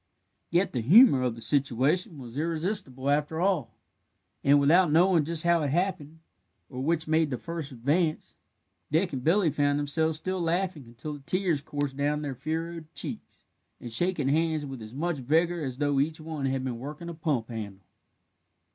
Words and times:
Yet 0.49 0.73
the 0.73 0.81
humour 0.81 1.21
of 1.21 1.35
the 1.35 1.43
situation 1.43 2.17
was 2.17 2.35
irresistible 2.35 3.11
after 3.11 3.39
all, 3.39 3.75
and, 4.43 4.59
without 4.59 4.91
knowing 4.91 5.25
just 5.25 5.43
how 5.43 5.61
it 5.61 5.69
happened, 5.69 6.17
or 6.71 6.81
which 6.81 7.07
made 7.07 7.29
the 7.29 7.37
first 7.37 7.71
advance, 7.71 8.35
Dick 8.91 9.13
and 9.13 9.23
Billy 9.23 9.51
found 9.51 9.77
themselves 9.77 10.17
still 10.17 10.41
laughing 10.41 10.85
until 10.87 11.13
the 11.13 11.19
tears 11.27 11.61
coursed 11.61 11.97
down 11.97 12.23
their 12.23 12.33
furrowed 12.33 12.91
cheeks, 12.95 13.43
and 13.79 13.91
shaking 13.93 14.29
hands 14.29 14.65
with 14.65 14.81
as 14.81 14.95
much 14.95 15.17
vigour 15.17 15.61
as 15.61 15.77
though 15.77 15.99
each 15.99 16.19
one 16.19 16.47
had 16.47 16.63
been 16.63 16.79
working 16.79 17.07
a 17.07 17.13
pump 17.13 17.49
handle. 17.49 17.85